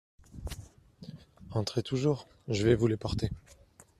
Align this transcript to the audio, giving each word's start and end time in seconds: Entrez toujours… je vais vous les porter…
Entrez 1.51 1.83
toujours… 1.83 2.27
je 2.47 2.65
vais 2.65 2.73
vous 2.73 2.87
les 2.87 2.97
porter… 2.97 3.29